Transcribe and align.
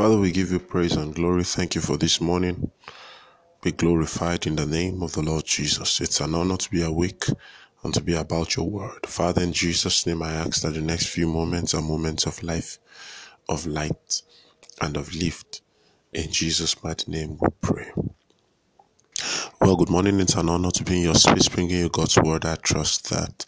Father, 0.00 0.16
we 0.16 0.32
give 0.32 0.50
you 0.50 0.58
praise 0.58 0.96
and 0.96 1.14
glory. 1.14 1.44
Thank 1.44 1.74
you 1.74 1.82
for 1.82 1.98
this 1.98 2.22
morning. 2.22 2.70
Be 3.62 3.70
glorified 3.70 4.46
in 4.46 4.56
the 4.56 4.64
name 4.64 5.02
of 5.02 5.12
the 5.12 5.20
Lord 5.20 5.44
Jesus. 5.44 6.00
It's 6.00 6.22
an 6.22 6.34
honor 6.34 6.56
to 6.56 6.70
be 6.70 6.80
awake 6.80 7.26
and 7.84 7.92
to 7.92 8.00
be 8.00 8.14
about 8.14 8.56
your 8.56 8.66
word. 8.66 9.04
Father, 9.04 9.42
in 9.42 9.52
Jesus' 9.52 10.06
name, 10.06 10.22
I 10.22 10.32
ask 10.32 10.62
that 10.62 10.72
the 10.72 10.80
next 10.80 11.08
few 11.08 11.26
moments 11.26 11.74
are 11.74 11.82
moments 11.82 12.24
of 12.24 12.42
life, 12.42 12.78
of 13.46 13.66
light, 13.66 14.22
and 14.80 14.96
of 14.96 15.14
lift. 15.14 15.60
In 16.14 16.32
Jesus' 16.32 16.82
mighty 16.82 17.12
name, 17.12 17.36
we 17.38 17.48
pray. 17.60 17.92
Well, 19.60 19.76
good 19.76 19.90
morning. 19.90 20.18
It's 20.18 20.34
an 20.34 20.48
honor 20.48 20.70
to 20.70 20.82
be 20.82 20.96
in 20.96 21.02
your 21.02 21.14
space, 21.14 21.50
bringing 21.50 21.76
you 21.76 21.90
God's 21.90 22.16
word. 22.16 22.46
I 22.46 22.56
trust 22.56 23.10
that 23.10 23.44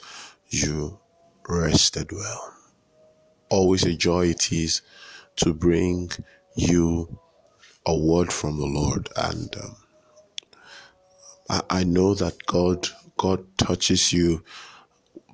you 0.50 1.00
rested 1.48 2.12
well. 2.12 2.52
Always 3.48 3.84
a 3.84 3.94
joy 3.94 4.26
it 4.26 4.52
is 4.52 4.82
to 5.36 5.54
bring 5.54 6.10
you 6.56 7.18
a 7.86 7.96
word 7.96 8.32
from 8.32 8.58
the 8.58 8.66
Lord, 8.66 9.08
and 9.16 9.54
um, 9.56 9.76
I, 11.50 11.62
I 11.70 11.84
know 11.84 12.14
that 12.14 12.46
God 12.46 12.88
God 13.18 13.44
touches 13.58 14.12
you 14.12 14.44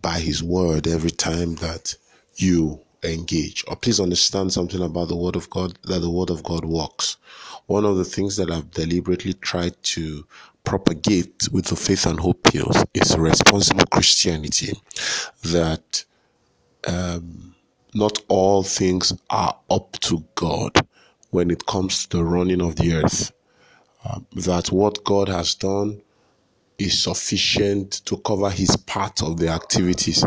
by 0.02 0.20
His 0.20 0.42
word 0.42 0.86
every 0.86 1.10
time 1.10 1.56
that 1.56 1.94
you 2.36 2.80
engage. 3.04 3.64
Or 3.68 3.76
please 3.76 4.00
understand 4.00 4.52
something 4.52 4.82
about 4.82 5.08
the 5.08 5.16
word 5.16 5.36
of 5.36 5.50
God 5.50 5.78
that 5.84 6.00
the 6.00 6.10
word 6.10 6.30
of 6.30 6.42
God 6.42 6.64
works. 6.64 7.16
One 7.66 7.84
of 7.84 7.96
the 7.96 8.04
things 8.04 8.36
that 8.36 8.50
I've 8.50 8.70
deliberately 8.72 9.34
tried 9.34 9.82
to 9.84 10.26
propagate 10.64 11.48
with 11.52 11.66
the 11.66 11.76
faith 11.76 12.06
and 12.06 12.20
hope 12.20 12.42
pills 12.44 12.84
is 12.94 13.16
responsible 13.16 13.84
Christianity. 13.90 14.74
That 15.44 16.04
um, 16.86 17.54
not 17.94 18.20
all 18.28 18.62
things 18.62 19.12
are 19.30 19.56
up 19.70 19.92
to 20.00 20.24
God 20.34 20.72
when 21.30 21.50
it 21.50 21.66
comes 21.66 22.06
to 22.06 22.18
the 22.18 22.24
running 22.24 22.60
of 22.60 22.76
the 22.76 22.94
earth. 22.94 23.32
Um, 24.04 24.26
that 24.36 24.68
what 24.68 25.04
God 25.04 25.28
has 25.28 25.54
done 25.54 26.00
is 26.78 27.02
sufficient 27.02 28.04
to 28.06 28.16
cover 28.18 28.48
his 28.50 28.76
part 28.76 29.22
of 29.22 29.38
the 29.38 29.48
activities, 29.48 30.24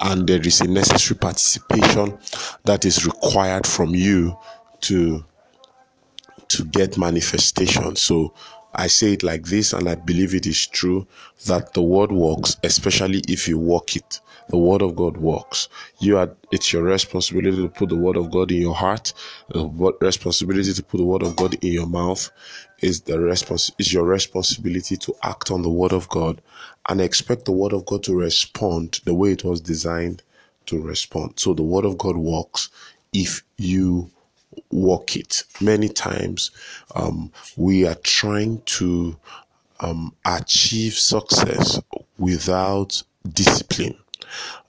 and 0.00 0.26
there 0.26 0.40
is 0.40 0.60
a 0.62 0.66
necessary 0.66 1.18
participation 1.18 2.18
that 2.64 2.84
is 2.86 3.04
required 3.04 3.66
from 3.66 3.94
you 3.94 4.36
to 4.80 5.24
to 6.48 6.64
get 6.64 6.96
manifestation. 6.96 7.96
So 7.96 8.32
I 8.74 8.88
say 8.88 9.12
it 9.14 9.22
like 9.22 9.44
this, 9.44 9.72
and 9.72 9.88
I 9.88 9.94
believe 9.94 10.34
it 10.34 10.46
is 10.46 10.66
true 10.66 11.06
that 11.46 11.74
the 11.74 11.82
word 11.82 12.12
works, 12.12 12.56
especially 12.64 13.22
if 13.28 13.48
you 13.48 13.58
walk 13.58 13.96
it. 13.96 14.20
The 14.48 14.58
word 14.58 14.82
of 14.82 14.96
God 14.96 15.16
works. 15.16 15.68
You 16.00 16.18
are. 16.18 16.30
It's 16.52 16.72
your 16.72 16.82
responsibility 16.82 17.56
to 17.56 17.68
put 17.68 17.88
the 17.88 17.96
word 17.96 18.16
of 18.16 18.30
God 18.30 18.50
in 18.50 18.60
your 18.60 18.74
heart. 18.74 19.12
Responsibility 20.00 20.72
to 20.74 20.82
put 20.82 20.98
the 20.98 21.04
word 21.04 21.22
of 21.22 21.36
God 21.36 21.54
in 21.64 21.72
your 21.72 21.86
mouth 21.86 22.30
is 22.80 23.00
the 23.02 23.18
response. 23.18 23.70
Is 23.78 23.92
your 23.92 24.04
responsibility 24.04 24.96
to 24.98 25.14
act 25.22 25.50
on 25.50 25.62
the 25.62 25.70
word 25.70 25.92
of 25.92 26.08
God 26.10 26.42
and 26.88 27.00
expect 27.00 27.46
the 27.46 27.52
word 27.52 27.72
of 27.72 27.86
God 27.86 28.02
to 28.04 28.14
respond 28.14 29.00
the 29.04 29.14
way 29.14 29.32
it 29.32 29.44
was 29.44 29.60
designed 29.60 30.22
to 30.66 30.80
respond. 30.80 31.34
So 31.40 31.54
the 31.54 31.62
word 31.62 31.84
of 31.84 31.98
God 31.98 32.16
works 32.16 32.68
if 33.12 33.42
you 33.56 34.10
walk 34.70 35.16
it. 35.16 35.44
Many 35.60 35.88
times 35.88 36.50
um, 36.94 37.32
we 37.56 37.86
are 37.86 37.96
trying 37.96 38.62
to 38.66 39.16
um, 39.80 40.14
achieve 40.24 40.94
success 40.94 41.80
without 42.18 43.02
discipline. 43.32 43.96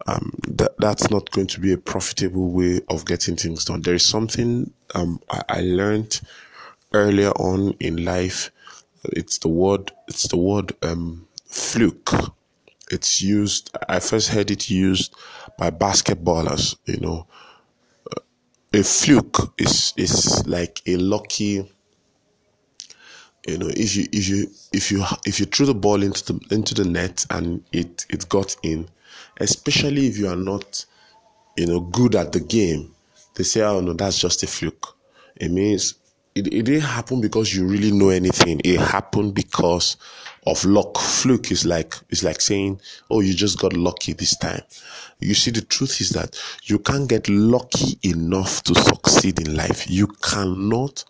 Um, 0.08 0.32
that 0.48 0.78
that's 0.78 1.10
not 1.10 1.32
going 1.32 1.48
to 1.48 1.60
be 1.60 1.74
a 1.74 1.78
profitable 1.78 2.52
way 2.52 2.82
of 2.90 3.06
getting 3.06 3.36
things 3.36 3.66
done. 3.66 3.82
There 3.82 3.96
is 3.96 4.06
something 4.08 4.72
um, 4.94 5.20
I, 5.30 5.42
I 5.50 5.62
learned 5.62 6.22
earlier 6.94 7.32
on 7.32 7.72
in 7.80 8.04
life. 8.06 8.52
It's 9.06 9.40
the 9.40 9.50
word. 9.50 9.92
It's 10.08 10.28
the 10.28 10.38
word 10.38 10.74
um, 10.84 11.28
fluke. 11.46 12.12
It's 12.92 13.22
used. 13.22 13.76
I 13.90 14.00
first 14.00 14.30
heard 14.30 14.52
it 14.52 14.70
used 14.70 15.16
by 15.58 15.72
basketballers. 15.72 16.76
You 16.86 16.98
know, 17.00 17.28
a 18.76 18.84
fluke 18.84 19.54
is 19.58 19.94
is 19.96 20.46
like 20.48 20.82
a 20.86 20.98
lucky 20.98 21.66
you 23.48 23.58
know 23.58 23.70
if 23.70 23.96
you 23.96 24.06
if 24.12 24.28
you 24.28 24.48
if 24.74 24.92
you 24.92 25.04
if 25.26 25.40
you 25.40 25.46
threw 25.46 25.66
the 25.66 25.74
ball 25.74 26.04
into 26.04 26.34
the 26.34 26.56
into 26.56 26.74
the 26.74 26.84
net 26.84 27.26
and 27.30 27.64
it 27.72 28.06
it 28.10 28.28
got 28.28 28.56
in 28.64 28.88
especially 29.40 30.08
if 30.08 30.18
you 30.18 30.28
are 30.28 30.36
not 30.36 30.86
you 31.56 31.66
know 31.66 31.80
good 31.80 32.16
at 32.16 32.34
the 32.34 32.40
game 32.40 32.94
they 33.36 33.44
say 33.44 33.62
oh 33.62 33.80
no 33.80 33.94
that's 33.94 34.20
just 34.20 34.44
a 34.44 34.48
fluke. 34.48 34.96
It 35.36 35.52
means 35.52 35.96
it, 36.36 36.48
it 36.48 36.64
didn't 36.64 36.82
happen 36.82 37.22
because 37.22 37.56
you 37.56 37.66
really 37.66 37.92
know 37.92 38.10
anything 38.10 38.62
it 38.64 38.80
happened 38.80 39.34
because 39.34 39.98
of 40.48 40.64
luck 40.66 40.98
fluke 40.98 41.52
is 41.52 41.66
like 41.66 41.96
is 42.10 42.24
like 42.24 42.42
saying 42.42 42.80
oh 43.10 43.22
you 43.22 43.34
just 43.34 43.60
got 43.60 43.74
lucky 43.74 44.14
this 44.14 44.38
time 44.38 44.62
you 45.20 45.34
see 45.34 45.50
the 45.52 45.62
truth 45.62 46.02
is 46.02 46.10
that 46.10 46.40
you 46.64 46.78
can't 46.78 47.10
get 47.10 47.28
lucky 47.30 47.98
enough 48.04 48.62
to 48.64 48.76
succeed 48.76 49.40
in 49.40 49.56
life 49.56 49.90
you 49.90 50.08
cannot 50.08 51.04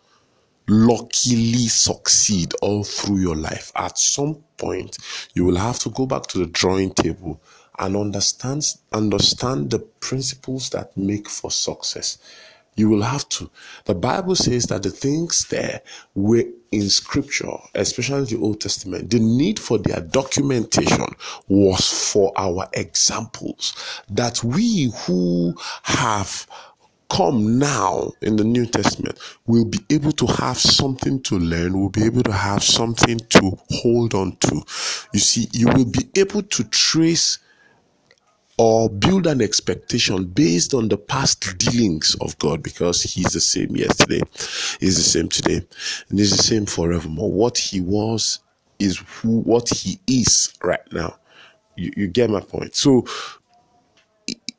luckily 0.68 1.68
succeed 1.68 2.53
all 2.62 2.84
through 2.84 3.18
your 3.18 3.36
life. 3.36 3.72
At 3.75 3.97
some 3.97 4.36
point, 4.57 4.97
you 5.34 5.46
will 5.46 5.57
have 5.57 5.80
to 5.80 5.90
go 5.90 6.06
back 6.06 6.24
to 6.28 6.40
the 6.40 6.47
drawing 6.47 6.92
table 6.92 7.40
and 7.78 7.96
understand 7.96 8.66
understand 8.94 9.69
the 9.69 9.80
principles 9.80 10.69
that 10.69 10.96
make 10.97 11.30
for 11.30 11.52
success. 11.52 12.18
You 12.75 12.90
will 12.90 13.03
have 13.03 13.28
to. 13.30 13.50
The 13.86 13.96
Bible 13.96 14.36
says 14.36 14.66
that 14.66 14.84
the 14.84 14.90
things 14.90 15.46
there 15.46 15.81
were 16.13 16.44
in 16.72 16.90
scripture, 16.90 17.53
especially 17.74 18.25
the 18.25 18.41
Old 18.41 18.59
Testament, 18.59 19.09
the 19.09 19.19
need 19.19 19.59
for 19.59 19.78
their 19.78 20.02
documentation 20.02 21.08
was 21.47 22.12
for 22.12 22.34
our 22.36 22.68
examples. 22.74 23.74
That 24.09 24.44
we 24.44 24.91
who 25.06 25.56
have 25.84 26.47
come 27.09 27.59
now 27.59 28.12
in 28.22 28.36
the 28.36 28.44
New 28.44 28.66
Testament, 28.66 29.19
we'll 29.46 29.66
be 29.66 29.80
able 29.90 30.12
to 30.13 30.25
have 30.25 30.57
something 30.57 31.22
to 31.24 31.38
learn, 31.38 31.80
we'll 31.80 31.90
be 31.90 32.03
able 32.03 32.24
to 32.24 32.34
have 32.34 32.63
something 32.63 33.19
to 33.30 33.57
hold 33.69 34.13
on 34.13 34.36
to. 34.38 34.63
You 35.13 35.19
see, 35.19 35.47
you 35.53 35.68
will 35.68 35.86
be 35.86 36.09
able 36.18 36.42
to 36.42 36.63
trace 36.66 37.40
or 38.58 38.90
build 38.90 39.28
an 39.28 39.42
expectation 39.42 40.26
based 40.26 40.74
on 40.74 40.88
the 40.88 40.98
past 40.98 41.58
dealings 41.58 42.16
of 42.22 42.38
God 42.40 42.64
because 42.64 43.04
He's 43.04 43.34
the 43.34 43.42
same 43.42 43.76
yesterday, 43.76 44.22
He's 44.80 44.98
the 44.98 45.04
same 45.04 45.28
today, 45.30 45.62
and 46.10 46.20
He's 46.20 46.32
the 46.32 46.44
same 46.44 46.66
forevermore. 46.66 47.32
What 47.32 47.58
He 47.58 47.82
was 47.82 48.40
is 48.80 48.98
who, 48.98 49.40
what 49.42 49.70
He 49.70 50.00
is 50.08 50.54
right 50.64 50.80
now. 50.94 51.18
You, 51.76 51.92
you 51.98 52.08
get 52.08 52.30
my 52.30 52.40
point. 52.40 52.76
So, 52.76 53.06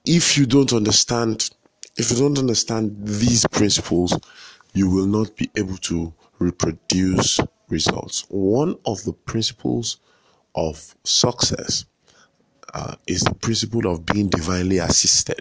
if 0.05 0.37
you 0.39 0.47
don't 0.47 0.73
understand 0.73 1.51
if 1.97 2.11
you 2.11 2.19
don't 2.19 2.39
understand 2.39 2.95
these 3.03 3.47
principles, 3.47 4.19
you 4.75 4.91
will 4.91 5.07
not 5.07 5.35
be 5.37 5.51
able 5.57 5.79
to 5.79 6.13
reproduce 6.39 7.41
results. 7.69 8.27
One 8.29 8.77
of 8.85 9.03
the 9.05 9.15
principles 9.15 9.99
of 10.55 10.95
success 11.05 11.87
uh, 12.77 12.95
is 13.07 13.23
the 13.23 13.35
principle 13.35 13.91
of 13.91 14.05
being 14.05 14.29
divinely 14.29 14.79
assisted. 14.79 15.41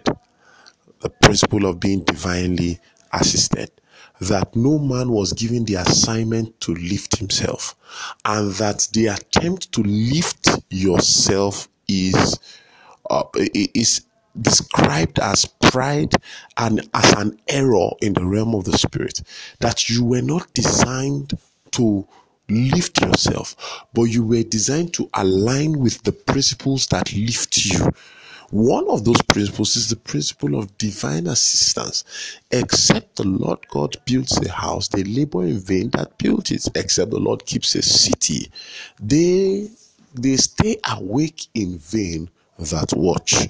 The 1.00 1.10
principle 1.10 1.66
of 1.66 1.78
being 1.78 2.02
divinely 2.02 2.80
assisted. 3.12 3.70
That 4.20 4.56
no 4.56 4.78
man 4.78 5.10
was 5.10 5.34
given 5.34 5.66
the 5.66 5.74
assignment 5.74 6.58
to 6.62 6.74
lift 6.74 7.18
himself, 7.18 7.74
and 8.24 8.52
that 8.54 8.88
the 8.94 9.08
attempt 9.08 9.70
to 9.72 9.82
lift 9.82 10.48
yourself 10.70 11.68
is 11.86 12.38
uh, 13.10 13.24
is 13.52 14.06
described 14.40 15.18
as 15.18 15.44
pride 15.44 16.14
and 16.56 16.88
as 16.94 17.12
an 17.12 17.38
error 17.48 17.90
in 18.00 18.14
the 18.14 18.24
realm 18.24 18.54
of 18.54 18.64
the 18.64 18.76
spirit 18.76 19.22
that 19.60 19.88
you 19.88 20.04
were 20.04 20.22
not 20.22 20.52
designed 20.54 21.32
to 21.70 22.06
lift 22.48 23.00
yourself 23.00 23.84
but 23.92 24.04
you 24.04 24.24
were 24.24 24.42
designed 24.42 24.92
to 24.94 25.08
align 25.14 25.78
with 25.78 26.02
the 26.04 26.12
principles 26.12 26.86
that 26.88 27.12
lift 27.14 27.64
you 27.66 27.90
one 28.50 28.88
of 28.88 29.04
those 29.04 29.20
principles 29.22 29.74
is 29.76 29.90
the 29.90 29.96
principle 29.96 30.56
of 30.56 30.78
divine 30.78 31.26
assistance. 31.26 32.04
Except 32.52 33.16
the 33.16 33.24
Lord 33.26 33.66
God 33.68 33.96
builds 34.04 34.38
a 34.38 34.50
house, 34.50 34.86
they 34.88 35.02
labor 35.02 35.42
in 35.42 35.58
vain 35.58 35.90
that 35.90 36.16
built 36.18 36.52
it. 36.52 36.68
Except 36.76 37.10
the 37.10 37.18
Lord 37.18 37.44
keeps 37.44 37.74
a 37.74 37.82
city, 37.82 38.50
they 39.00 39.68
they 40.14 40.36
stay 40.36 40.76
awake 40.88 41.46
in 41.54 41.78
vain 41.78 42.30
that 42.58 42.92
watch. 42.94 43.48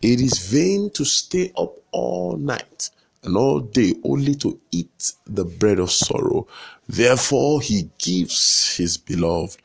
It 0.00 0.20
is 0.20 0.38
vain 0.38 0.90
to 0.90 1.04
stay 1.04 1.52
up 1.58 1.74
all 1.90 2.36
night 2.36 2.90
and 3.24 3.36
all 3.36 3.60
day 3.60 3.94
only 4.04 4.34
to 4.36 4.58
eat 4.70 5.12
the 5.26 5.44
bread 5.44 5.78
of 5.78 5.90
sorrow. 5.90 6.46
Therefore, 6.90 7.60
he 7.60 7.88
gives 7.98 8.76
his 8.76 8.96
beloved 8.96 9.62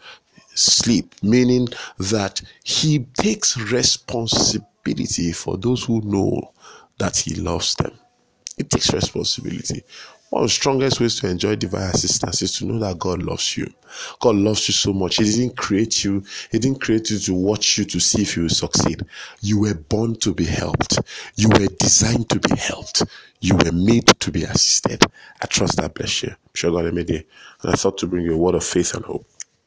sleep, 0.53 1.15
meaning 1.23 1.67
that 1.97 2.39
he 2.63 2.99
takes 3.17 3.57
responsibility 3.57 5.31
for 5.31 5.57
those 5.57 5.83
who 5.83 6.01
know 6.01 6.53
that 6.99 7.17
he 7.17 7.33
loves 7.33 7.73
them. 7.75 7.97
It 8.57 8.69
takes 8.69 8.93
responsibility. 8.93 9.83
One 10.29 10.43
of 10.43 10.49
the 10.49 10.53
strongest 10.53 10.99
ways 10.99 11.19
to 11.19 11.29
enjoy 11.29 11.55
divine 11.55 11.91
assistance 11.91 12.41
is 12.41 12.57
to 12.57 12.65
know 12.65 12.79
that 12.79 12.99
God 12.99 13.23
loves 13.23 13.57
you. 13.57 13.71
God 14.21 14.35
loves 14.35 14.67
you 14.67 14.73
so 14.73 14.93
much. 14.93 15.17
He 15.17 15.23
didn't 15.23 15.57
create 15.57 16.03
you. 16.03 16.23
He 16.51 16.59
didn't 16.59 16.81
create 16.81 17.09
you 17.11 17.19
to 17.19 17.33
watch 17.33 17.77
you 17.77 17.85
to 17.85 17.99
see 17.99 18.23
if 18.23 18.35
you 18.35 18.43
will 18.43 18.49
succeed. 18.49 19.01
You 19.41 19.59
were 19.61 19.75
born 19.75 20.15
to 20.17 20.33
be 20.33 20.45
helped. 20.45 20.99
You 21.35 21.49
were 21.49 21.67
designed 21.79 22.29
to 22.29 22.39
be 22.39 22.55
helped. 22.57 23.03
You 23.41 23.55
were 23.55 23.71
made 23.71 24.07
to 24.07 24.31
be 24.31 24.43
assisted. 24.43 25.05
I 25.41 25.45
trust 25.47 25.77
that 25.77 25.93
bless 25.93 26.23
you. 26.23 26.29
I'm 26.29 26.37
sure 26.55 26.71
God 26.71 26.93
made 26.93 27.09
it. 27.11 27.27
And 27.61 27.73
I 27.73 27.75
thought 27.75 27.97
to 27.99 28.07
bring 28.07 28.25
you 28.25 28.33
a 28.33 28.37
word 28.37 28.55
of 28.55 28.63
faith 28.63 28.93
and 28.95 29.05
hope. 29.05 29.25